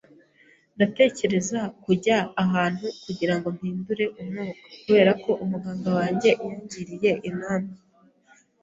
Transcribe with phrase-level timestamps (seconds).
[0.75, 7.71] Ndatekereza kujya ahantu kugirango mpindure umwuka, kubera ko umuganga wanjye yangiriye inama